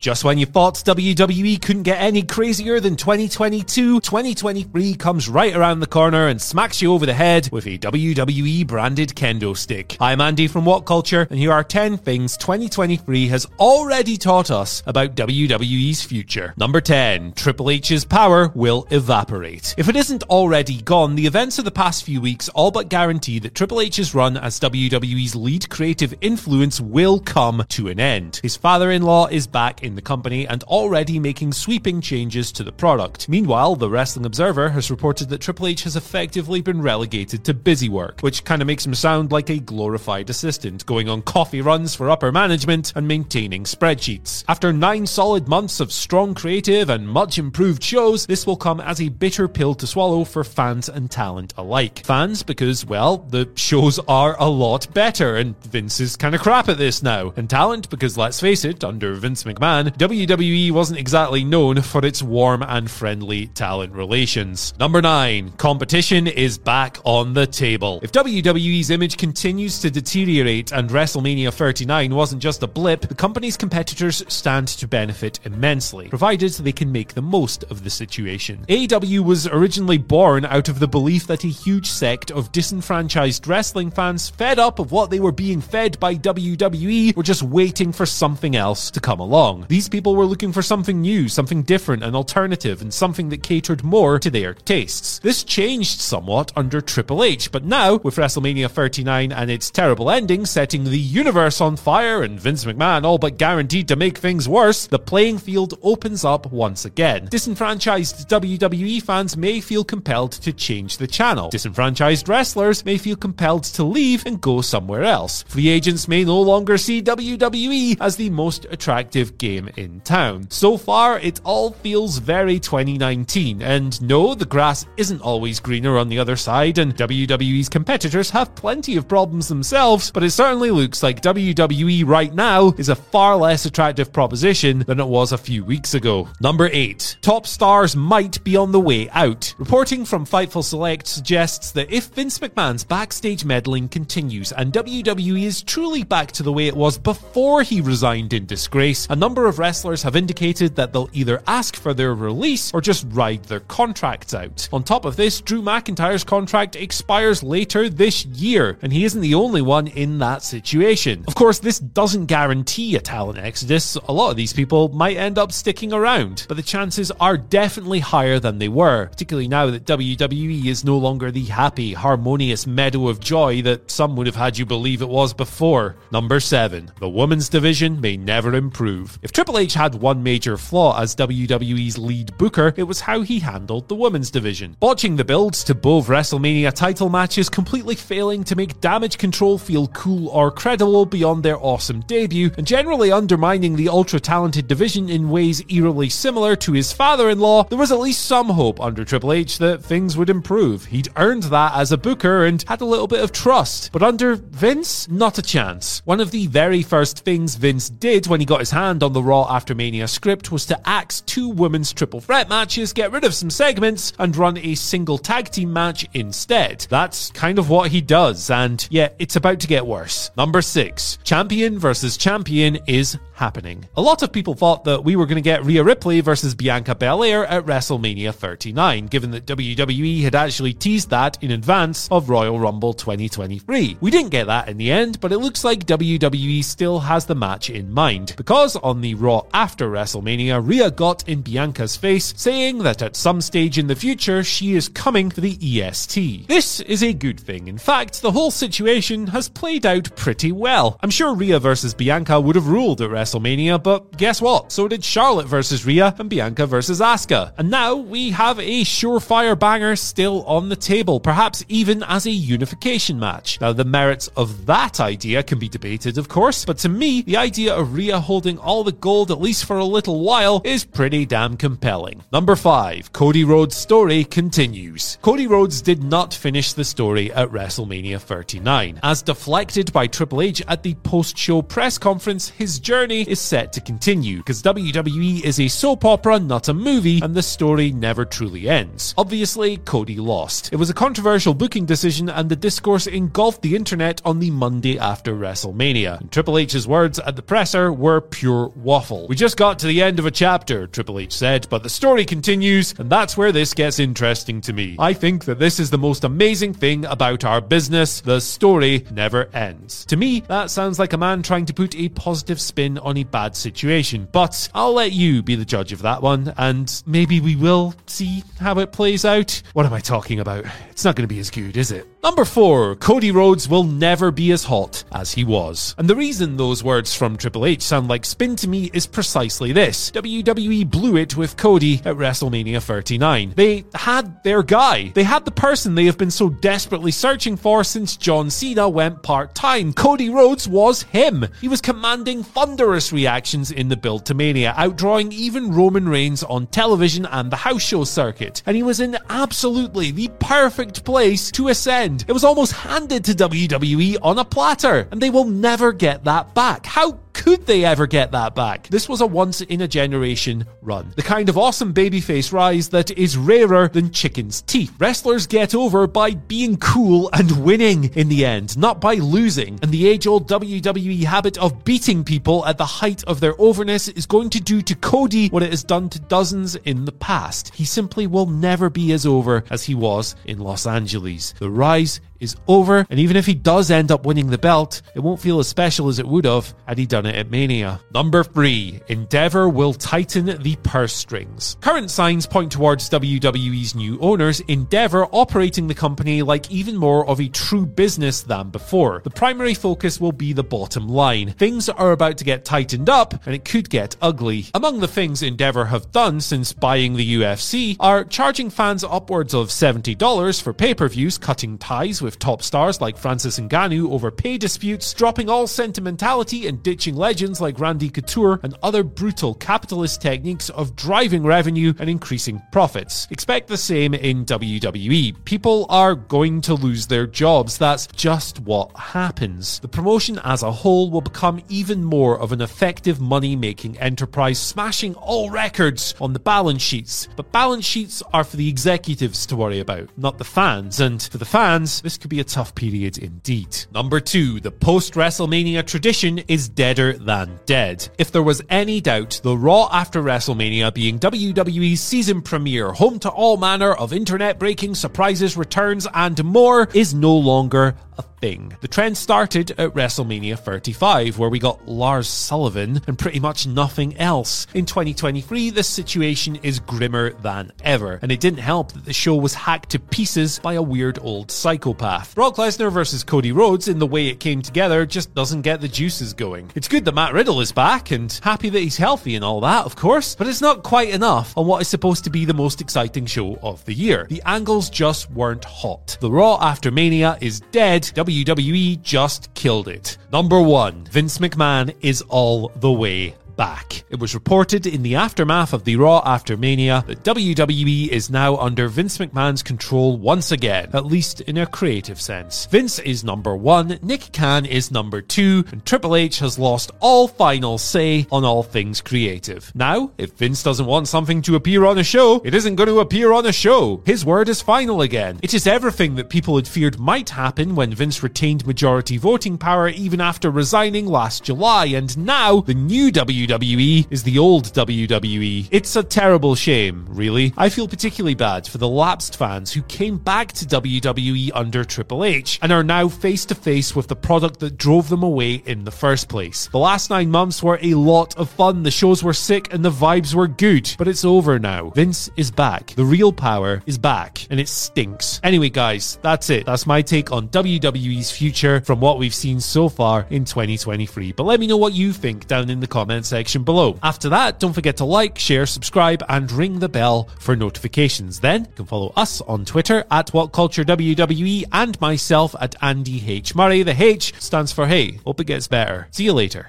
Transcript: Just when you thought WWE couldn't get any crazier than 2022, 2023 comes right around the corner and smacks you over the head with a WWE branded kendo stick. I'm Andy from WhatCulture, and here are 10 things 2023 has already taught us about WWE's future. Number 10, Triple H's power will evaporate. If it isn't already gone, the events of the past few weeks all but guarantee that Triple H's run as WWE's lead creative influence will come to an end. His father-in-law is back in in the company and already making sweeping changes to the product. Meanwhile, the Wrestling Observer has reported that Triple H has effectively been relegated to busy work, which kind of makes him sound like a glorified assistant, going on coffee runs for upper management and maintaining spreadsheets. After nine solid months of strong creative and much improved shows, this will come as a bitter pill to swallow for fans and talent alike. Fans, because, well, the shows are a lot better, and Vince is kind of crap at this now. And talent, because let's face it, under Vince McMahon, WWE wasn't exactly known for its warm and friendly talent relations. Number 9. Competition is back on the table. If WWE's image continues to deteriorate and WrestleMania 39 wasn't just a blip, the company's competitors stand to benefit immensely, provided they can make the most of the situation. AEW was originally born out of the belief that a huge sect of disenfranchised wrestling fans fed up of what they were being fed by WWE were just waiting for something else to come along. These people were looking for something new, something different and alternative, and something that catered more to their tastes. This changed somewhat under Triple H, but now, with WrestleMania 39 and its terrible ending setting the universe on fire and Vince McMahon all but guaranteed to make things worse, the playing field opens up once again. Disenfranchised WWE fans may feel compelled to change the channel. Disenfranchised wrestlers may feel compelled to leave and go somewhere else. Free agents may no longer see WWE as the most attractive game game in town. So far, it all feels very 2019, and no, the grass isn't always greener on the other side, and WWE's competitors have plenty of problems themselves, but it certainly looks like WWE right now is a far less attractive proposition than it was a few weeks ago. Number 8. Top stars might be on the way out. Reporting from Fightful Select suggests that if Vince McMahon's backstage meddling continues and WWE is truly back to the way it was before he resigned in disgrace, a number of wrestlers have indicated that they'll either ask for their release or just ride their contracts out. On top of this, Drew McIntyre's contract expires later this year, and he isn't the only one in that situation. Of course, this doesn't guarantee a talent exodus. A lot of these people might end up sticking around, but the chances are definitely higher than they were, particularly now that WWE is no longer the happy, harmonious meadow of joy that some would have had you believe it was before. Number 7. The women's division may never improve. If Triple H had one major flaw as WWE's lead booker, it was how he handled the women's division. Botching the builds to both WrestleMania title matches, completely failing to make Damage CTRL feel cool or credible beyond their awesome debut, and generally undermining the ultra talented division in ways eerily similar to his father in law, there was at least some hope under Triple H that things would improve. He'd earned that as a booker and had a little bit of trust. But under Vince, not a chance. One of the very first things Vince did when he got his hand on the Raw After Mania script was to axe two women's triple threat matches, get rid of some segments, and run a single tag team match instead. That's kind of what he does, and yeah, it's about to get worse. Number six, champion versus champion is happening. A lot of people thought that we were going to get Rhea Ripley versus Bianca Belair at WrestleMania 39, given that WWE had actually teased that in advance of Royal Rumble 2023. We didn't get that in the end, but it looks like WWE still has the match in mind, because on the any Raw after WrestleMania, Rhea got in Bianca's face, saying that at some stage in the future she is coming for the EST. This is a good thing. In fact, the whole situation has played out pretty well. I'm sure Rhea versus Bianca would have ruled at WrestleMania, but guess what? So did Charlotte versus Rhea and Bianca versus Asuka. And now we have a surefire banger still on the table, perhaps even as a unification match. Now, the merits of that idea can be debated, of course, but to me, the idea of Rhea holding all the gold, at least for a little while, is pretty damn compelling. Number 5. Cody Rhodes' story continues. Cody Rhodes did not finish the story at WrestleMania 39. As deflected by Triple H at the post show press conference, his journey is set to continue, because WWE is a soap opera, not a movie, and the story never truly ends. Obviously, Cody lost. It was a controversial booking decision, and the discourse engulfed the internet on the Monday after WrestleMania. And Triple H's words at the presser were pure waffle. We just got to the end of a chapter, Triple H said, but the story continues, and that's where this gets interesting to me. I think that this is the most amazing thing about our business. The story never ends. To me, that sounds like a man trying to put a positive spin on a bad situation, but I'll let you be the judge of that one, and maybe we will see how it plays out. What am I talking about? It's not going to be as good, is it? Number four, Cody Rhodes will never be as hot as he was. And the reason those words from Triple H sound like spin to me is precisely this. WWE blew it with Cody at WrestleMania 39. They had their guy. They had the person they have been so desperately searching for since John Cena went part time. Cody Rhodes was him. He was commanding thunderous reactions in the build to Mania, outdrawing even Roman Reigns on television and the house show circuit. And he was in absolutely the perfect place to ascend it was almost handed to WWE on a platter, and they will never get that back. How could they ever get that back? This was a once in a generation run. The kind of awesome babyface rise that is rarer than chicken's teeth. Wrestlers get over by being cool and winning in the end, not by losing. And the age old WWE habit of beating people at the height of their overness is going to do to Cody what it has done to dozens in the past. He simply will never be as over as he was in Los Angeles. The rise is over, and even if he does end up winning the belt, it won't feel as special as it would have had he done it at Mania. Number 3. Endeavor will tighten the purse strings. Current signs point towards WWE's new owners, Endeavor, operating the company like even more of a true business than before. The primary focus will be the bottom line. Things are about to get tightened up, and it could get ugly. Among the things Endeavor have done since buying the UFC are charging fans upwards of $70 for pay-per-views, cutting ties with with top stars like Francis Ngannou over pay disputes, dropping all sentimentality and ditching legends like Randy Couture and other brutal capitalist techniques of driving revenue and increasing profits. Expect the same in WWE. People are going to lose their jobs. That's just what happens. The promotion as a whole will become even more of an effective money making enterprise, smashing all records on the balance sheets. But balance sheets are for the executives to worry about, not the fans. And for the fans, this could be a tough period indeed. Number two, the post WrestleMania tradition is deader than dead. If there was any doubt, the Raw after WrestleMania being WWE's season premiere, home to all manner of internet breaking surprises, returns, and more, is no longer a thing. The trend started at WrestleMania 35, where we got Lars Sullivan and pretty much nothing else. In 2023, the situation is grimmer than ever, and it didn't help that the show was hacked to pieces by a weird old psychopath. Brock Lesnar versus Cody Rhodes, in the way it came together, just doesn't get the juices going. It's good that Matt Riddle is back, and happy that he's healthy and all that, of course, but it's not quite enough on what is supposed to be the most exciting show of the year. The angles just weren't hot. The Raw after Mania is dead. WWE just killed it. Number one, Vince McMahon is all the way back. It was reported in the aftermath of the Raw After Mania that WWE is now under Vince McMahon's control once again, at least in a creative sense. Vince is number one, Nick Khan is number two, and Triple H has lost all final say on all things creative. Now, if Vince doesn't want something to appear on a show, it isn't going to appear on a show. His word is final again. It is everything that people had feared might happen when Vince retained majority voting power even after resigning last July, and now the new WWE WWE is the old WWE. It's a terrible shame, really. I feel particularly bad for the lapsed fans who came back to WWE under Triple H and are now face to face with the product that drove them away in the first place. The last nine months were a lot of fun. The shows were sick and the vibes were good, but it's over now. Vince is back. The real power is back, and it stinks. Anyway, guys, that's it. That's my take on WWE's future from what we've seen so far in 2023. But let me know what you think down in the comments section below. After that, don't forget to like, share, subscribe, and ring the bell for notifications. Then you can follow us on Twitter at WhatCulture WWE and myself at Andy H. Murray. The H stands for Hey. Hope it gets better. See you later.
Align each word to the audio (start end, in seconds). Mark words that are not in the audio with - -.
Just 0.00 0.24
when 0.24 0.38
you 0.38 0.46
thought 0.46 0.76
WWE 0.76 1.60
couldn't 1.60 1.82
get 1.82 2.00
any 2.00 2.22
crazier 2.22 2.80
than 2.80 2.96
2022, 2.96 4.00
2023 4.00 4.94
comes 4.94 5.28
right 5.28 5.54
around 5.54 5.80
the 5.80 5.86
corner 5.86 6.28
and 6.28 6.40
smacks 6.40 6.80
you 6.80 6.94
over 6.94 7.04
the 7.04 7.12
head 7.12 7.50
with 7.52 7.66
a 7.66 7.76
WWE 7.76 8.66
branded 8.66 9.10
kendo 9.10 9.54
stick. 9.54 9.98
I'm 10.00 10.22
Andy 10.22 10.46
from 10.46 10.64
WhatCulture, 10.64 11.28
and 11.28 11.38
here 11.38 11.52
are 11.52 11.62
10 11.62 11.98
things 11.98 12.38
2023 12.38 13.28
has 13.28 13.46
already 13.58 14.16
taught 14.16 14.50
us 14.50 14.82
about 14.86 15.16
WWE's 15.16 16.02
future. 16.02 16.54
Number 16.56 16.80
10, 16.80 17.34
Triple 17.34 17.68
H's 17.68 18.06
power 18.06 18.50
will 18.54 18.86
evaporate. 18.90 19.74
If 19.76 19.90
it 19.90 19.96
isn't 19.96 20.22
already 20.30 20.80
gone, 20.80 21.14
the 21.14 21.26
events 21.26 21.58
of 21.58 21.66
the 21.66 21.70
past 21.70 22.04
few 22.04 22.22
weeks 22.22 22.48
all 22.54 22.70
but 22.70 22.88
guarantee 22.88 23.38
that 23.40 23.54
Triple 23.54 23.82
H's 23.82 24.14
run 24.14 24.38
as 24.38 24.58
WWE's 24.60 25.36
lead 25.36 25.68
creative 25.68 26.14
influence 26.22 26.80
will 26.80 27.20
come 27.20 27.66
to 27.68 27.88
an 27.88 28.00
end. 28.00 28.40
His 28.42 28.56
father-in-law 28.56 29.26
is 29.26 29.46
back 29.46 29.82
in 29.82 29.89
in 29.90 29.96
the 29.96 30.02
company 30.02 30.46
and 30.46 30.62
already 30.64 31.18
making 31.18 31.52
sweeping 31.52 32.00
changes 32.00 32.50
to 32.52 32.64
the 32.64 32.72
product. 32.72 33.28
Meanwhile, 33.28 33.76
the 33.76 33.90
Wrestling 33.90 34.24
Observer 34.24 34.70
has 34.70 34.90
reported 34.90 35.28
that 35.28 35.40
Triple 35.40 35.66
H 35.66 35.82
has 35.82 35.96
effectively 35.96 36.60
been 36.60 36.80
relegated 36.80 37.44
to 37.44 37.54
busy 37.54 37.88
work, 37.88 38.20
which 38.20 38.44
kind 38.44 38.62
of 38.62 38.66
makes 38.66 38.86
him 38.86 38.94
sound 38.94 39.32
like 39.32 39.50
a 39.50 39.58
glorified 39.58 40.30
assistant, 40.30 40.86
going 40.86 41.08
on 41.08 41.22
coffee 41.22 41.60
runs 41.60 41.94
for 41.94 42.08
upper 42.08 42.30
management 42.32 42.92
and 42.94 43.06
maintaining 43.06 43.64
spreadsheets. 43.64 44.44
After 44.48 44.72
nine 44.72 45.06
solid 45.06 45.48
months 45.48 45.80
of 45.80 45.92
strong 45.92 46.34
creative 46.34 46.88
and 46.88 47.08
much 47.08 47.38
improved 47.38 47.82
shows, 47.82 48.26
this 48.26 48.46
will 48.46 48.56
come 48.56 48.80
as 48.80 49.00
a 49.00 49.08
bitter 49.08 49.48
pill 49.48 49.74
to 49.74 49.86
swallow 49.86 50.24
for 50.24 50.44
fans 50.44 50.88
and 50.88 51.10
talent 51.10 51.52
alike. 51.56 52.04
Fans, 52.04 52.42
because, 52.42 52.86
well, 52.86 53.18
the 53.18 53.48
shows 53.56 53.98
are 54.06 54.36
a 54.38 54.48
lot 54.48 54.92
better, 54.94 55.36
and 55.36 55.56
Vince 55.64 56.00
is 56.00 56.16
kind 56.16 56.34
of 56.34 56.40
crap 56.40 56.68
at 56.68 56.78
this 56.78 57.02
now. 57.02 57.32
And 57.36 57.50
talent, 57.50 57.90
because 57.90 58.16
let's 58.16 58.40
face 58.40 58.64
it, 58.64 58.84
under 58.84 59.14
Vince 59.14 59.44
McMahon, 59.44 59.79
WWE 59.86 60.72
wasn't 60.72 60.98
exactly 60.98 61.44
known 61.44 61.82
for 61.82 62.04
its 62.04 62.22
warm 62.22 62.62
and 62.62 62.90
friendly 62.90 63.46
talent 63.48 63.92
relations. 63.92 64.74
Number 64.78 65.00
9. 65.00 65.52
Competition 65.52 66.26
is 66.26 66.58
back 66.58 66.98
on 67.04 67.34
the 67.34 67.46
table. 67.46 68.00
If 68.02 68.12
WWE's 68.12 68.90
image 68.90 69.16
continues 69.16 69.80
to 69.80 69.90
deteriorate 69.90 70.72
and 70.72 70.90
WrestleMania 70.90 71.52
39 71.52 72.14
wasn't 72.14 72.42
just 72.42 72.62
a 72.62 72.66
blip, 72.66 73.02
the 73.02 73.14
company's 73.14 73.56
competitors 73.56 74.22
stand 74.28 74.68
to 74.68 74.88
benefit 74.88 75.40
immensely, 75.44 76.08
provided 76.08 76.52
they 76.52 76.72
can 76.72 76.90
make 76.90 77.14
the 77.14 77.22
most 77.22 77.64
of 77.64 77.84
the 77.84 77.90
situation. 77.90 78.64
AEW 78.68 79.20
was 79.24 79.46
originally 79.46 79.98
born 79.98 80.44
out 80.44 80.68
of 80.68 80.78
the 80.78 80.88
belief 80.88 81.26
that 81.26 81.44
a 81.44 81.48
huge 81.48 81.86
sect 81.86 82.30
of 82.30 82.52
disenfranchised 82.52 83.46
wrestling 83.46 83.90
fans 83.90 84.28
fed 84.28 84.58
up 84.58 84.78
of 84.78 84.92
what 84.92 85.10
they 85.10 85.20
were 85.20 85.32
being 85.32 85.60
fed 85.60 85.98
by 86.00 86.14
WWE 86.14 87.16
were 87.16 87.22
just 87.22 87.42
waiting 87.42 87.92
for 87.92 88.06
something 88.06 88.56
else 88.56 88.90
to 88.90 89.00
come 89.00 89.20
along. 89.20 89.66
These 89.70 89.88
people 89.88 90.16
were 90.16 90.24
looking 90.24 90.52
for 90.52 90.62
something 90.62 91.00
new, 91.00 91.28
something 91.28 91.62
different 91.62 92.02
and 92.02 92.16
alternative, 92.16 92.82
and 92.82 92.92
something 92.92 93.28
that 93.28 93.44
catered 93.44 93.84
more 93.84 94.18
to 94.18 94.28
their 94.28 94.52
tastes. 94.52 95.20
This 95.20 95.44
changed 95.44 96.00
somewhat 96.00 96.50
under 96.56 96.80
Triple 96.80 97.22
H, 97.22 97.52
but 97.52 97.64
now, 97.64 97.94
with 97.98 98.16
WrestleMania 98.16 98.68
39 98.68 99.30
and 99.30 99.48
its 99.48 99.70
terrible 99.70 100.10
ending 100.10 100.44
setting 100.44 100.82
the 100.82 100.98
universe 100.98 101.60
on 101.60 101.76
fire 101.76 102.24
and 102.24 102.40
Vince 102.40 102.64
McMahon 102.64 103.04
all 103.04 103.16
but 103.16 103.38
guaranteed 103.38 103.86
to 103.86 103.94
make 103.94 104.18
things 104.18 104.48
worse, 104.48 104.88
the 104.88 104.98
playing 104.98 105.38
field 105.38 105.78
opens 105.84 106.24
up 106.24 106.50
once 106.50 106.84
again. 106.84 107.28
Disenfranchised 107.30 108.28
WWE 108.28 109.00
fans 109.00 109.36
may 109.36 109.60
feel 109.60 109.84
compelled 109.84 110.32
to 110.32 110.52
change 110.52 110.96
the 110.96 111.06
channel. 111.06 111.48
Disenfranchised 111.48 112.28
wrestlers 112.28 112.84
may 112.84 112.98
feel 112.98 113.14
compelled 113.14 113.62
to 113.62 113.84
leave 113.84 114.26
and 114.26 114.40
go 114.40 114.62
somewhere 114.62 115.04
else. 115.04 115.44
Free 115.44 115.68
agents 115.68 116.08
may 116.08 116.24
no 116.24 116.42
longer 116.42 116.76
see 116.76 117.00
WWE 117.00 117.98
as 118.00 118.16
the 118.16 118.30
most 118.30 118.66
attractive 118.72 119.38
game 119.38 119.59
game 119.60 119.72
in 119.76 120.00
town. 120.00 120.50
So 120.50 120.76
far, 120.76 121.18
it 121.18 121.40
all 121.44 121.72
feels 121.72 122.18
very 122.18 122.58
2019, 122.58 123.62
and 123.62 124.00
no, 124.02 124.34
the 124.34 124.44
grass 124.44 124.86
isn't 124.96 125.20
always 125.20 125.60
greener 125.60 125.98
on 125.98 126.08
the 126.08 126.18
other 126.18 126.36
side, 126.36 126.78
and 126.78 126.96
WWE's 126.96 127.68
competitors 127.68 128.30
have 128.30 128.54
plenty 128.54 128.96
of 128.96 129.08
problems 129.08 129.48
themselves, 129.48 130.10
but 130.10 130.22
it 130.22 130.30
certainly 130.30 130.70
looks 130.70 131.02
like 131.02 131.22
WWE 131.22 132.06
right 132.06 132.34
now 132.34 132.72
is 132.78 132.88
a 132.88 132.94
far 132.94 133.36
less 133.36 133.66
attractive 133.66 134.12
proposition 134.12 134.80
than 134.80 135.00
it 135.00 135.06
was 135.06 135.32
a 135.32 135.38
few 135.38 135.64
weeks 135.64 135.94
ago. 135.94 136.28
Number 136.40 136.68
8. 136.72 137.18
Top 137.20 137.46
stars 137.46 137.96
might 137.96 138.42
be 138.44 138.56
on 138.56 138.72
the 138.72 138.80
way 138.80 139.08
out. 139.10 139.54
Reporting 139.58 140.04
from 140.04 140.26
Fightful 140.26 140.64
Select 140.64 141.06
suggests 141.06 141.72
that 141.72 141.90
if 141.90 142.06
Vince 142.06 142.38
McMahon's 142.38 142.84
backstage 142.84 143.44
meddling 143.44 143.88
continues 143.88 144.52
and 144.52 144.72
WWE 144.72 145.42
is 145.42 145.62
truly 145.62 146.02
back 146.02 146.32
to 146.32 146.42
the 146.42 146.52
way 146.52 146.66
it 146.66 146.76
was 146.76 146.98
before 146.98 147.62
he 147.62 147.80
resigned 147.80 148.32
in 148.32 148.46
disgrace, 148.46 149.06
a 149.10 149.16
number 149.16 149.46
of 149.46 149.49
wrestlers 149.58 150.02
have 150.02 150.16
indicated 150.16 150.76
that 150.76 150.92
they'll 150.92 151.10
either 151.12 151.42
ask 151.46 151.76
for 151.76 151.94
their 151.94 152.14
release 152.14 152.72
or 152.72 152.80
just 152.80 153.06
ride 153.10 153.44
their 153.44 153.60
contracts 153.60 154.34
out. 154.34 154.68
On 154.72 154.82
top 154.82 155.04
of 155.04 155.16
this, 155.16 155.40
Drew 155.40 155.62
McIntyre's 155.62 156.24
contract 156.24 156.76
expires 156.76 157.42
later 157.42 157.88
this 157.88 158.24
year, 158.26 158.78
and 158.82 158.92
he 158.92 159.04
isn't 159.04 159.20
the 159.20 159.34
only 159.34 159.62
one 159.62 159.86
in 159.88 160.18
that 160.18 160.42
situation. 160.42 161.24
Of 161.26 161.34
course, 161.34 161.58
this 161.58 161.78
doesn't 161.78 162.26
guarantee 162.26 162.96
a 162.96 163.00
talent 163.00 163.38
exodus. 163.38 163.96
A 163.96 164.12
lot 164.12 164.30
of 164.30 164.36
these 164.36 164.52
people 164.52 164.88
might 164.88 165.16
end 165.16 165.38
up 165.38 165.52
sticking 165.52 165.92
around, 165.92 166.46
but 166.48 166.56
the 166.56 166.62
chances 166.62 167.10
are 167.12 167.36
definitely 167.36 168.00
higher 168.00 168.38
than 168.38 168.58
they 168.58 168.68
were, 168.68 169.06
particularly 169.06 169.48
now 169.48 169.70
that 169.70 169.86
WWE 169.86 170.66
is 170.66 170.84
no 170.84 170.98
longer 170.98 171.30
the 171.30 171.44
happy, 171.44 171.92
harmonious 171.92 172.66
meadow 172.66 173.08
of 173.08 173.20
joy 173.20 173.62
that 173.62 173.90
some 173.90 174.16
would 174.16 174.26
have 174.26 174.36
had 174.36 174.58
you 174.58 174.66
believe 174.66 175.02
it 175.02 175.08
was 175.08 175.32
before. 175.32 175.96
Number 176.12 176.40
7. 176.40 176.90
The 176.98 177.08
women's 177.08 177.48
division 177.48 178.00
may 178.00 178.16
never 178.16 178.54
improve. 178.54 179.18
If 179.22 179.32
Triple 179.40 179.56
H 179.56 179.72
had 179.72 179.94
one 179.94 180.22
major 180.22 180.58
flaw 180.58 181.00
as 181.00 181.16
WWE's 181.16 181.96
lead 181.96 182.36
booker, 182.36 182.74
it 182.76 182.82
was 182.82 183.00
how 183.00 183.22
he 183.22 183.38
handled 183.38 183.88
the 183.88 183.94
women's 183.94 184.30
division. 184.30 184.76
Botching 184.80 185.16
the 185.16 185.24
builds 185.24 185.64
to 185.64 185.74
both 185.74 186.08
WrestleMania 186.08 186.74
title 186.74 187.08
matches, 187.08 187.48
completely 187.48 187.94
failing 187.94 188.44
to 188.44 188.54
make 188.54 188.82
Damage 188.82 189.16
CTRL 189.16 189.58
feel 189.58 189.86
cool 189.86 190.28
or 190.28 190.50
credible 190.50 191.06
beyond 191.06 191.42
their 191.42 191.56
awesome 191.58 192.00
debut, 192.00 192.50
and 192.58 192.66
generally 192.66 193.10
undermining 193.10 193.76
the 193.76 193.88
ultra 193.88 194.20
talented 194.20 194.68
division 194.68 195.08
in 195.08 195.30
ways 195.30 195.64
eerily 195.70 196.10
similar 196.10 196.54
to 196.56 196.72
his 196.72 196.92
father 196.92 197.30
in 197.30 197.40
law, 197.40 197.64
there 197.64 197.78
was 197.78 197.92
at 197.92 197.98
least 197.98 198.26
some 198.26 198.50
hope 198.50 198.78
under 198.78 199.06
Triple 199.06 199.32
H 199.32 199.56
that 199.56 199.82
things 199.82 200.18
would 200.18 200.28
improve. 200.28 200.84
He'd 200.84 201.08
earned 201.16 201.44
that 201.44 201.72
as 201.74 201.92
a 201.92 201.96
booker 201.96 202.44
and 202.44 202.62
had 202.68 202.82
a 202.82 202.84
little 202.84 203.08
bit 203.08 203.24
of 203.24 203.32
trust. 203.32 203.90
But 203.90 204.02
under 204.02 204.34
Vince, 204.34 205.08
not 205.08 205.38
a 205.38 205.42
chance. 205.42 206.02
One 206.04 206.20
of 206.20 206.30
the 206.30 206.46
very 206.48 206.82
first 206.82 207.20
things 207.20 207.54
Vince 207.54 207.88
did 207.88 208.26
when 208.26 208.40
he 208.40 208.44
got 208.44 208.60
his 208.60 208.72
hand 208.72 209.02
on 209.02 209.14
the 209.14 209.19
Raw 209.22 209.46
After 209.48 209.74
Mania 209.74 210.08
script 210.08 210.52
was 210.52 210.66
to 210.66 210.88
axe 210.88 211.20
two 211.22 211.48
women's 211.48 211.92
triple 211.92 212.20
threat 212.20 212.48
matches, 212.48 212.92
get 212.92 213.12
rid 213.12 213.24
of 213.24 213.34
some 213.34 213.50
segments, 213.50 214.12
and 214.18 214.36
run 214.36 214.58
a 214.58 214.74
single 214.74 215.18
tag 215.18 215.50
team 215.50 215.72
match 215.72 216.06
instead. 216.14 216.86
That's 216.90 217.30
kind 217.30 217.58
of 217.58 217.70
what 217.70 217.90
he 217.90 218.00
does, 218.00 218.50
and 218.50 218.86
yeah, 218.90 219.08
it's 219.18 219.36
about 219.36 219.60
to 219.60 219.66
get 219.66 219.86
worse. 219.86 220.30
Number 220.36 220.62
six, 220.62 221.18
champion 221.24 221.78
versus 221.78 222.16
champion 222.16 222.78
is 222.86 223.18
happening. 223.34 223.88
A 223.96 224.02
lot 224.02 224.22
of 224.22 224.32
people 224.32 224.54
thought 224.54 224.84
that 224.84 225.02
we 225.02 225.16
were 225.16 225.24
going 225.24 225.36
to 225.36 225.40
get 225.40 225.64
Rhea 225.64 225.82
Ripley 225.82 226.20
versus 226.20 226.54
Bianca 226.54 226.94
Belair 226.94 227.46
at 227.46 227.64
WrestleMania 227.64 228.34
39, 228.34 229.06
given 229.06 229.30
that 229.30 229.46
WWE 229.46 230.22
had 230.22 230.34
actually 230.34 230.74
teased 230.74 231.08
that 231.10 231.42
in 231.42 231.50
advance 231.52 232.06
of 232.10 232.28
Royal 232.28 232.60
Rumble 232.60 232.92
2023. 232.92 233.96
We 234.00 234.10
didn't 234.10 234.28
get 234.28 234.46
that 234.48 234.68
in 234.68 234.76
the 234.76 234.92
end, 234.92 235.20
but 235.20 235.32
it 235.32 235.38
looks 235.38 235.64
like 235.64 235.86
WWE 235.86 236.62
still 236.62 237.00
has 237.00 237.24
the 237.24 237.34
match 237.34 237.70
in 237.70 237.90
mind, 237.90 238.34
because 238.36 238.76
on 238.76 239.00
the 239.00 239.09
any 239.10 239.14
Raw 239.20 239.42
after 239.52 239.88
WrestleMania, 239.88 240.64
Rhea 240.64 240.90
got 240.90 241.28
in 241.28 241.42
Bianca's 241.42 241.96
face, 241.96 242.32
saying 242.36 242.78
that 242.78 243.02
at 243.02 243.16
some 243.16 243.40
stage 243.40 243.76
in 243.76 243.88
the 243.88 243.96
future 243.96 244.44
she 244.44 244.76
is 244.76 244.88
coming 244.88 245.30
for 245.30 245.40
the 245.40 245.58
EST. 245.60 246.46
This 246.46 246.80
is 246.80 247.02
a 247.02 247.12
good 247.12 247.40
thing. 247.40 247.66
In 247.66 247.78
fact, 247.78 248.22
the 248.22 248.30
whole 248.30 248.52
situation 248.52 249.26
has 249.28 249.48
played 249.48 249.84
out 249.84 250.14
pretty 250.14 250.52
well. 250.52 250.96
I'm 251.02 251.10
sure 251.10 251.34
Rhea 251.34 251.58
versus 251.58 251.92
Bianca 251.92 252.40
would 252.40 252.54
have 252.54 252.68
ruled 252.68 253.00
at 253.00 253.10
WrestleMania, 253.10 253.82
but 253.82 254.16
guess 254.16 254.40
what? 254.40 254.70
So 254.70 254.86
did 254.86 255.02
Charlotte 255.02 255.48
versus 255.48 255.84
Rhea 255.84 256.14
and 256.18 256.30
Bianca 256.30 256.66
versus 256.66 257.00
Asuka. 257.00 257.52
And 257.58 257.68
now 257.68 257.96
we 257.96 258.30
have 258.30 258.60
a 258.60 258.82
surefire 258.82 259.58
banger 259.58 259.96
still 259.96 260.44
on 260.44 260.68
the 260.68 260.76
table, 260.76 261.18
perhaps 261.18 261.64
even 261.68 262.04
as 262.04 262.26
a 262.26 262.30
unification 262.30 263.18
match. 263.18 263.60
Now, 263.60 263.72
the 263.72 263.84
merits 263.84 264.28
of 264.36 264.66
that 264.66 265.00
idea 265.00 265.42
can 265.42 265.58
be 265.58 265.68
debated, 265.68 266.16
of 266.16 266.28
course, 266.28 266.64
but 266.64 266.78
to 266.78 266.88
me, 266.88 267.22
the 267.22 267.36
idea 267.36 267.74
of 267.74 267.94
Rhea 267.94 268.20
holding 268.20 268.58
all 268.58 268.84
the 268.84 268.99
gold, 269.00 269.30
at 269.30 269.40
least 269.40 269.64
for 269.64 269.78
a 269.78 269.84
little 269.84 270.20
while, 270.20 270.60
is 270.64 270.84
pretty 270.84 271.26
damn 271.26 271.56
compelling. 271.56 272.22
Number 272.32 272.56
5. 272.56 273.12
Cody 273.12 273.44
Rhodes' 273.44 273.76
story 273.76 274.24
continues. 274.24 275.18
Cody 275.22 275.46
Rhodes 275.46 275.82
did 275.82 276.02
not 276.02 276.34
finish 276.34 276.72
the 276.72 276.84
story 276.84 277.32
at 277.32 277.50
WrestleMania 277.50 278.20
39. 278.20 279.00
As 279.02 279.22
deflected 279.22 279.92
by 279.92 280.06
Triple 280.06 280.42
H 280.42 280.62
at 280.68 280.82
the 280.82 280.94
post 280.94 281.36
show 281.36 281.62
press 281.62 281.98
conference, 281.98 282.48
his 282.48 282.78
journey 282.78 283.22
is 283.22 283.40
set 283.40 283.72
to 283.72 283.80
continue, 283.80 284.38
because 284.38 284.62
WWE 284.62 285.42
is 285.44 285.60
a 285.60 285.68
soap 285.68 286.04
opera, 286.04 286.38
not 286.38 286.68
a 286.68 286.74
movie, 286.74 287.20
and 287.20 287.34
the 287.34 287.42
story 287.42 287.92
never 287.92 288.24
truly 288.24 288.68
ends. 288.68 289.14
Obviously, 289.16 289.78
Cody 289.78 290.16
lost. 290.16 290.72
It 290.72 290.76
was 290.76 290.90
a 290.90 290.94
controversial 290.94 291.54
booking 291.54 291.86
decision, 291.86 292.28
and 292.28 292.48
the 292.48 292.56
discourse 292.56 293.06
engulfed 293.06 293.62
the 293.62 293.76
internet 293.76 294.20
on 294.24 294.38
the 294.38 294.50
Monday 294.50 294.98
after 294.98 295.34
WrestleMania. 295.34 296.20
And 296.20 296.30
Triple 296.30 296.58
H's 296.58 296.86
words 296.86 297.18
at 297.18 297.36
the 297.36 297.42
presser 297.42 297.92
were 297.92 298.20
pure 298.20 298.68
waffle. 298.90 299.28
We 299.28 299.36
just 299.36 299.56
got 299.56 299.78
to 299.78 299.86
the 299.86 300.02
end 300.02 300.18
of 300.18 300.26
a 300.26 300.32
chapter, 300.32 300.88
Triple 300.88 301.20
H 301.20 301.32
said, 301.32 301.68
but 301.70 301.84
the 301.84 301.88
story 301.88 302.24
continues, 302.24 302.92
and 302.98 303.08
that's 303.08 303.36
where 303.36 303.52
this 303.52 303.72
gets 303.72 304.00
interesting 304.00 304.60
to 304.62 304.72
me. 304.72 304.96
I 304.98 305.12
think 305.12 305.44
that 305.44 305.60
this 305.60 305.78
is 305.78 305.90
the 305.90 305.96
most 305.96 306.24
amazing 306.24 306.74
thing 306.74 307.04
about 307.04 307.44
our 307.44 307.60
business. 307.60 308.20
The 308.20 308.40
story 308.40 309.06
never 309.12 309.48
ends. 309.54 310.04
To 310.06 310.16
me, 310.16 310.40
that 310.48 310.70
sounds 310.70 310.98
like 310.98 311.12
a 311.12 311.18
man 311.18 311.44
trying 311.44 311.66
to 311.66 311.72
put 311.72 311.94
a 311.94 312.08
positive 312.08 312.60
spin 312.60 312.98
on 312.98 313.16
a 313.16 313.22
bad 313.22 313.54
situation, 313.54 314.26
but 314.32 314.68
I'll 314.74 314.92
let 314.92 315.12
you 315.12 315.40
be 315.44 315.54
the 315.54 315.64
judge 315.64 315.92
of 315.92 316.02
that 316.02 316.20
one, 316.20 316.52
and 316.58 317.00
maybe 317.06 317.38
we 317.38 317.54
will 317.54 317.94
see 318.06 318.42
how 318.58 318.80
it 318.80 318.90
plays 318.90 319.24
out. 319.24 319.62
What 319.72 319.86
am 319.86 319.92
I 319.92 320.00
talking 320.00 320.40
about? 320.40 320.64
It's 320.90 321.04
not 321.04 321.14
going 321.14 321.28
to 321.28 321.32
be 321.32 321.38
as 321.38 321.50
good, 321.50 321.76
is 321.76 321.92
it? 321.92 322.08
Number 322.22 322.44
four, 322.44 322.96
Cody 322.96 323.30
Rhodes 323.30 323.66
will 323.66 323.82
never 323.82 324.30
be 324.30 324.52
as 324.52 324.64
hot 324.64 325.04
as 325.10 325.32
he 325.32 325.42
was. 325.42 325.94
And 325.96 326.06
the 326.06 326.14
reason 326.14 326.58
those 326.58 326.84
words 326.84 327.14
from 327.14 327.38
Triple 327.38 327.64
H 327.64 327.80
sound 327.80 328.08
like 328.08 328.26
spin 328.26 328.56
to 328.56 328.68
me 328.68 328.90
is 328.92 329.06
precisely 329.06 329.72
this. 329.72 330.10
WWE 330.10 330.90
blew 330.90 331.16
it 331.16 331.34
with 331.34 331.56
Cody 331.56 331.94
at 332.04 332.16
WrestleMania 332.16 332.82
39. 332.82 333.54
They 333.56 333.86
had 333.94 334.44
their 334.44 334.62
guy. 334.62 335.12
They 335.14 335.22
had 335.22 335.46
the 335.46 335.50
person 335.50 335.94
they 335.94 336.04
have 336.04 336.18
been 336.18 336.30
so 336.30 336.50
desperately 336.50 337.10
searching 337.10 337.56
for 337.56 337.82
since 337.84 338.18
John 338.18 338.50
Cena 338.50 338.86
went 338.86 339.22
part 339.22 339.54
time. 339.54 339.94
Cody 339.94 340.28
Rhodes 340.28 340.68
was 340.68 341.04
him. 341.04 341.46
He 341.62 341.68
was 341.68 341.80
commanding 341.80 342.42
thunderous 342.42 343.14
reactions 343.14 343.70
in 343.70 343.88
the 343.88 343.96
build 343.96 344.26
to 344.26 344.34
Mania, 344.34 344.74
outdrawing 344.76 345.32
even 345.32 345.72
Roman 345.72 346.06
Reigns 346.06 346.42
on 346.42 346.66
television 346.66 347.24
and 347.24 347.50
the 347.50 347.56
house 347.56 347.82
show 347.82 348.04
circuit. 348.04 348.62
And 348.66 348.76
he 348.76 348.82
was 348.82 349.00
in 349.00 349.16
absolutely 349.30 350.10
the 350.10 350.28
perfect 350.38 351.02
place 351.02 351.50
to 351.52 351.68
ascend 351.68 352.09
it 352.28 352.32
was 352.32 352.44
almost 352.44 352.72
handed 352.72 353.24
to 353.24 353.32
WWE 353.32 354.18
on 354.22 354.38
a 354.38 354.44
platter, 354.44 355.08
and 355.10 355.20
they 355.20 355.30
will 355.30 355.44
never 355.44 355.92
get 355.92 356.24
that 356.24 356.54
back. 356.54 356.86
How 356.86 357.12
could 357.40 357.64
they 357.64 357.86
ever 357.86 358.06
get 358.06 358.32
that 358.32 358.54
back? 358.54 358.86
This 358.88 359.08
was 359.08 359.22
a 359.22 359.26
once 359.26 359.62
in 359.62 359.80
a 359.80 359.88
generation 359.88 360.66
run. 360.82 361.14
The 361.16 361.22
kind 361.22 361.48
of 361.48 361.56
awesome 361.56 361.94
babyface 361.94 362.52
rise 362.52 362.90
that 362.90 363.10
is 363.12 363.38
rarer 363.38 363.88
than 363.88 364.10
chicken's 364.10 364.60
teeth. 364.60 364.92
Wrestlers 364.98 365.46
get 365.46 365.74
over 365.74 366.06
by 366.06 366.34
being 366.34 366.76
cool 366.76 367.30
and 367.32 367.64
winning 367.64 368.12
in 368.14 368.28
the 368.28 368.44
end, 368.44 368.76
not 368.76 369.00
by 369.00 369.14
losing. 369.14 369.78
And 369.80 369.90
the 369.90 370.06
age 370.06 370.26
old 370.26 370.50
WWE 370.50 371.24
habit 371.24 371.56
of 371.56 371.82
beating 371.82 372.24
people 372.24 372.66
at 372.66 372.76
the 372.76 372.84
height 372.84 373.24
of 373.24 373.40
their 373.40 373.58
overness 373.58 374.08
is 374.08 374.26
going 374.26 374.50
to 374.50 374.60
do 374.60 374.82
to 374.82 374.94
Cody 374.94 375.48
what 375.48 375.62
it 375.62 375.70
has 375.70 375.82
done 375.82 376.10
to 376.10 376.20
dozens 376.20 376.76
in 376.76 377.06
the 377.06 377.12
past. 377.12 377.74
He 377.74 377.86
simply 377.86 378.26
will 378.26 378.46
never 378.46 378.90
be 378.90 379.12
as 379.12 379.24
over 379.24 379.64
as 379.70 379.84
he 379.84 379.94
was 379.94 380.36
in 380.44 380.58
Los 380.58 380.86
Angeles. 380.86 381.54
The 381.58 381.70
rise 381.70 382.20
is 382.40 382.56
over, 382.66 383.06
and 383.10 383.20
even 383.20 383.36
if 383.36 383.46
he 383.46 383.54
does 383.54 383.90
end 383.90 384.10
up 384.10 384.26
winning 384.26 384.48
the 384.48 384.58
belt, 384.58 385.02
it 385.14 385.20
won't 385.20 385.40
feel 385.40 385.58
as 385.58 385.68
special 385.68 386.08
as 386.08 386.18
it 386.18 386.26
would 386.26 386.44
have 386.44 386.74
had 386.86 386.98
he 386.98 387.06
done 387.06 387.26
it 387.26 387.34
at 387.34 387.50
Mania. 387.50 388.00
Number 388.12 388.42
3. 388.42 389.00
Endeavor 389.08 389.68
will 389.68 389.94
tighten 389.94 390.46
the 390.62 390.76
purse 390.82 391.12
strings. 391.12 391.76
Current 391.80 392.10
signs 392.10 392.46
point 392.46 392.72
towards 392.72 393.10
WWE's 393.10 393.94
new 393.94 394.18
owners, 394.20 394.60
Endeavor, 394.60 395.26
operating 395.26 395.86
the 395.86 395.94
company 395.94 396.42
like 396.42 396.70
even 396.70 396.96
more 396.96 397.26
of 397.26 397.40
a 397.40 397.48
true 397.48 397.86
business 397.86 398.42
than 398.42 398.70
before. 398.70 399.20
The 399.24 399.30
primary 399.30 399.74
focus 399.74 400.20
will 400.20 400.32
be 400.32 400.52
the 400.52 400.64
bottom 400.64 401.08
line. 401.08 401.52
Things 401.52 401.88
are 401.88 402.12
about 402.12 402.38
to 402.38 402.44
get 402.44 402.64
tightened 402.64 403.08
up, 403.08 403.34
and 403.46 403.54
it 403.54 403.64
could 403.64 403.90
get 403.90 404.16
ugly. 404.22 404.66
Among 404.74 405.00
the 405.00 405.08
things 405.08 405.42
Endeavor 405.42 405.84
have 405.86 406.12
done 406.12 406.40
since 406.40 406.72
buying 406.72 407.14
the 407.14 407.34
UFC 407.36 407.96
are 408.00 408.24
charging 408.24 408.70
fans 408.70 409.04
upwards 409.04 409.54
of 409.54 409.68
$70 409.68 410.62
for 410.62 410.72
pay-per-views, 410.72 411.38
cutting 411.38 411.78
ties 411.78 412.22
with 412.22 412.29
with 412.30 412.38
top 412.38 412.62
stars 412.62 413.00
like 413.00 413.18
Francis 413.18 413.58
Ngannou 413.58 414.12
over 414.12 414.30
pay 414.30 414.56
disputes, 414.56 415.12
dropping 415.14 415.50
all 415.50 415.66
sentimentality 415.66 416.68
and 416.68 416.80
ditching 416.80 417.16
legends 417.16 417.60
like 417.60 417.80
Randy 417.80 418.08
Couture 418.08 418.60
and 418.62 418.76
other 418.84 419.02
brutal 419.02 419.52
capitalist 419.54 420.22
techniques 420.22 420.70
of 420.70 420.94
driving 420.94 421.42
revenue 421.42 421.92
and 421.98 422.08
increasing 422.08 422.62
profits. 422.70 423.26
Expect 423.32 423.66
the 423.66 423.76
same 423.76 424.14
in 424.14 424.44
WWE. 424.44 425.44
People 425.44 425.86
are 425.88 426.14
going 426.14 426.60
to 426.60 426.74
lose 426.74 427.08
their 427.08 427.26
jobs. 427.26 427.78
That's 427.78 428.06
just 428.06 428.60
what 428.60 428.96
happens. 428.96 429.80
The 429.80 429.88
promotion 429.88 430.38
as 430.44 430.62
a 430.62 430.70
whole 430.70 431.10
will 431.10 431.22
become 431.22 431.60
even 431.68 432.04
more 432.04 432.38
of 432.38 432.52
an 432.52 432.60
effective 432.60 433.20
money 433.20 433.56
making 433.56 433.98
enterprise, 433.98 434.60
smashing 434.60 435.16
all 435.16 435.50
records 435.50 436.14
on 436.20 436.32
the 436.32 436.38
balance 436.38 436.80
sheets. 436.80 437.26
But 437.34 437.50
balance 437.50 437.84
sheets 437.84 438.22
are 438.32 438.44
for 438.44 438.56
the 438.56 438.68
executives 438.68 439.46
to 439.46 439.56
worry 439.56 439.80
about, 439.80 440.08
not 440.16 440.38
the 440.38 440.44
fans. 440.44 441.00
And 441.00 441.20
for 441.20 441.38
the 441.38 441.44
fans, 441.44 442.00
this 442.02 442.19
could 442.20 442.30
be 442.30 442.40
a 442.40 442.44
tough 442.44 442.74
period 442.74 443.18
indeed. 443.18 443.76
Number 443.92 444.20
two, 444.20 444.60
the 444.60 444.70
post 444.70 445.14
WrestleMania 445.14 445.86
tradition 445.86 446.38
is 446.48 446.68
deader 446.68 447.14
than 447.14 447.58
dead. 447.66 448.08
If 448.18 448.30
there 448.30 448.42
was 448.42 448.62
any 448.68 449.00
doubt, 449.00 449.40
the 449.42 449.56
Raw 449.56 449.88
after 449.90 450.22
WrestleMania 450.22 450.92
being 450.94 451.18
WWE's 451.18 452.00
season 452.00 452.42
premiere, 452.42 452.92
home 452.92 453.18
to 453.20 453.30
all 453.30 453.56
manner 453.56 453.92
of 453.94 454.12
internet 454.12 454.58
breaking 454.58 454.94
surprises, 454.94 455.56
returns, 455.56 456.06
and 456.14 456.42
more, 456.44 456.88
is 456.94 457.14
no 457.14 457.34
longer 457.34 457.94
a 458.20 458.40
thing. 458.40 458.76
The 458.82 458.88
trend 458.88 459.16
started 459.16 459.70
at 459.72 459.94
WrestleMania 459.94 460.58
35, 460.58 461.38
where 461.38 461.48
we 461.48 461.58
got 461.58 461.88
Lars 461.88 462.28
Sullivan 462.28 463.00
and 463.06 463.18
pretty 463.18 463.40
much 463.40 463.66
nothing 463.66 464.16
else. 464.18 464.66
In 464.74 464.84
2023, 464.84 465.70
the 465.70 465.82
situation 465.82 466.56
is 466.56 466.80
grimmer 466.80 467.32
than 467.32 467.72
ever, 467.82 468.18
and 468.20 468.30
it 468.30 468.40
didn't 468.40 468.60
help 468.60 468.92
that 468.92 469.06
the 469.06 469.12
show 469.12 469.34
was 469.36 469.54
hacked 469.54 469.90
to 469.90 469.98
pieces 469.98 470.58
by 470.58 470.74
a 470.74 470.82
weird 470.82 471.18
old 471.22 471.50
psychopath. 471.50 472.34
Brock 472.34 472.56
Lesnar 472.56 472.92
versus 472.92 473.24
Cody 473.24 473.52
Rhodes, 473.52 473.88
in 473.88 473.98
the 473.98 474.06
way 474.06 474.28
it 474.28 474.38
came 474.38 474.60
together, 474.60 475.06
just 475.06 475.34
doesn't 475.34 475.62
get 475.62 475.80
the 475.80 475.88
juices 475.88 476.34
going. 476.34 476.70
It's 476.74 476.88
good 476.88 477.06
that 477.06 477.14
Matt 477.14 477.32
Riddle 477.32 477.62
is 477.62 477.72
back, 477.72 478.10
and 478.10 478.30
happy 478.42 478.68
that 478.68 478.80
he's 478.80 478.98
healthy 478.98 479.34
and 479.34 479.44
all 479.44 479.62
that, 479.62 479.86
of 479.86 479.96
course, 479.96 480.34
but 480.34 480.46
it's 480.46 480.60
not 480.60 480.82
quite 480.82 481.08
enough 481.08 481.56
on 481.56 481.66
what 481.66 481.80
is 481.80 481.88
supposed 481.88 482.24
to 482.24 482.30
be 482.30 482.44
the 482.44 482.52
most 482.52 482.82
exciting 482.82 483.24
show 483.24 483.56
of 483.62 483.82
the 483.86 483.94
year. 483.94 484.26
The 484.28 484.42
angles 484.44 484.90
just 484.90 485.30
weren't 485.30 485.64
hot. 485.64 486.18
The 486.20 486.30
Raw 486.30 486.58
after 486.60 486.90
Mania 486.90 487.38
is 487.40 487.60
dead. 487.72 488.09
WWE 488.14 489.02
just 489.02 489.52
killed 489.54 489.88
it. 489.88 490.18
Number 490.32 490.60
one, 490.60 491.04
Vince 491.04 491.38
McMahon 491.38 491.94
is 492.00 492.22
all 492.22 492.72
the 492.76 492.92
way 492.92 493.34
back. 493.60 494.04
It 494.08 494.18
was 494.18 494.32
reported 494.32 494.86
in 494.86 495.02
the 495.02 495.16
aftermath 495.16 495.74
of 495.74 495.84
the 495.84 495.96
Raw 495.96 496.22
After 496.24 496.56
Mania 496.56 497.04
that 497.06 497.24
WWE 497.24 498.08
is 498.08 498.30
now 498.30 498.56
under 498.56 498.88
Vince 498.88 499.18
McMahon's 499.18 499.62
control 499.62 500.16
once 500.16 500.50
again, 500.50 500.88
at 500.94 501.04
least 501.04 501.42
in 501.42 501.58
a 501.58 501.66
creative 501.66 502.18
sense. 502.18 502.64
Vince 502.64 502.98
is 503.00 503.22
number 503.22 503.54
one, 503.54 503.98
Nick 504.00 504.32
Khan 504.32 504.64
is 504.64 504.90
number 504.90 505.20
two, 505.20 505.66
and 505.72 505.84
Triple 505.84 506.16
H 506.16 506.38
has 506.38 506.58
lost 506.58 506.90
all 507.00 507.28
final 507.28 507.76
say 507.76 508.26
on 508.32 508.46
all 508.46 508.62
things 508.62 509.02
creative. 509.02 509.70
Now, 509.74 510.12
if 510.16 510.32
Vince 510.32 510.62
doesn't 510.62 510.86
want 510.86 511.08
something 511.08 511.42
to 511.42 511.56
appear 511.56 511.84
on 511.84 511.98
a 511.98 512.02
show, 512.02 512.40
it 512.42 512.54
isn't 512.54 512.76
going 512.76 512.88
to 512.88 513.00
appear 513.00 513.30
on 513.30 513.44
a 513.44 513.52
show. 513.52 514.02
His 514.06 514.24
word 514.24 514.48
is 514.48 514.62
final 514.62 515.02
again. 515.02 515.38
It 515.42 515.52
is 515.52 515.66
everything 515.66 516.14
that 516.14 516.30
people 516.30 516.56
had 516.56 516.66
feared 516.66 516.98
might 516.98 517.28
happen 517.28 517.74
when 517.74 517.92
Vince 517.92 518.22
retained 518.22 518.66
majority 518.66 519.18
voting 519.18 519.58
power 519.58 519.90
even 519.90 520.22
after 520.22 520.50
resigning 520.50 521.04
last 521.04 521.44
July, 521.44 521.84
and 521.84 522.16
now 522.16 522.62
the 522.62 522.72
new 522.72 523.12
WWE 523.12 523.49
WWE 523.50 524.06
is 524.12 524.22
the 524.22 524.38
old 524.38 524.66
WWE. 524.66 525.66
It's 525.72 525.96
a 525.96 526.04
terrible 526.04 526.54
shame, 526.54 527.04
really. 527.08 527.52
I 527.56 527.68
feel 527.68 527.88
particularly 527.88 528.36
bad 528.36 528.64
for 528.68 528.78
the 528.78 528.86
lapsed 528.86 529.36
fans 529.36 529.72
who 529.72 529.82
came 529.82 530.18
back 530.18 530.52
to 530.52 530.64
WWE 530.66 531.50
under 531.52 531.82
Triple 531.82 532.24
H 532.24 532.60
and 532.62 532.70
are 532.70 532.84
now 532.84 533.08
face 533.08 533.44
to 533.46 533.56
face 533.56 533.96
with 533.96 534.06
the 534.06 534.14
product 534.14 534.60
that 534.60 534.78
drove 534.78 535.08
them 535.08 535.24
away 535.24 535.54
in 535.66 535.82
the 535.82 535.90
first 535.90 536.28
place. 536.28 536.68
The 536.68 536.78
last 536.78 537.10
nine 537.10 537.28
months 537.28 537.60
were 537.60 537.80
a 537.82 537.94
lot 537.94 538.36
of 538.36 538.48
fun. 538.48 538.84
The 538.84 538.90
shows 538.92 539.24
were 539.24 539.32
sick 539.32 539.74
and 539.74 539.84
the 539.84 539.90
vibes 539.90 540.32
were 540.32 540.46
good, 540.46 540.94
but 540.96 541.08
it's 541.08 541.24
over 541.24 541.58
now. 541.58 541.90
Vince 541.90 542.30
is 542.36 542.52
back. 542.52 542.94
The 542.94 543.04
real 543.04 543.32
power 543.32 543.82
is 543.84 543.98
back, 543.98 544.46
and 544.50 544.60
it 544.60 544.68
stinks. 544.68 545.40
Anyway, 545.42 545.70
guys, 545.70 546.20
that's 546.22 546.50
it. 546.50 546.66
That's 546.66 546.86
my 546.86 547.02
take 547.02 547.32
on 547.32 547.48
WWE's 547.48 548.30
future 548.30 548.80
from 548.82 549.00
what 549.00 549.18
we've 549.18 549.34
seen 549.34 549.58
so 549.58 549.88
far 549.88 550.24
in 550.30 550.44
2023. 550.44 551.32
But 551.32 551.42
let 551.42 551.58
me 551.58 551.66
know 551.66 551.78
what 551.78 551.94
you 551.94 552.12
think 552.12 552.46
down 552.46 552.70
in 552.70 552.78
the 552.78 552.86
comments 552.86 553.26
section 553.26 553.39
below. 553.64 553.98
After 554.02 554.28
that, 554.28 554.60
don't 554.60 554.72
forget 554.72 554.96
to 554.98 555.04
like, 555.04 555.38
share, 555.38 555.66
subscribe, 555.66 556.22
and 556.28 556.50
ring 556.52 556.78
the 556.78 556.88
bell 556.88 557.28
for 557.38 557.56
notifications. 557.56 558.40
Then 558.40 558.62
you 558.62 558.74
can 558.76 558.86
follow 558.86 559.12
us 559.16 559.40
on 559.42 559.64
Twitter 559.64 560.04
at 560.10 560.28
WhatCulture 560.28 560.84
WWE 560.84 561.64
and 561.72 562.00
myself 562.00 562.54
at 562.60 562.74
Andy 562.82 563.22
H. 563.26 563.54
Murray. 563.54 563.82
The 563.82 564.02
H 564.02 564.34
stands 564.38 564.72
for 564.72 564.86
Hey. 564.86 565.20
Hope 565.24 565.40
it 565.40 565.46
gets 565.46 565.68
better. 565.68 566.08
See 566.10 566.24
you 566.24 566.32
later. 566.32 566.68